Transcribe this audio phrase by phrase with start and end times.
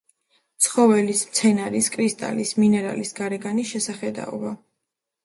[0.67, 4.55] ცხოველის, მცენარის, კრისტალის, მინერალის გარეგანი შესახედაობა.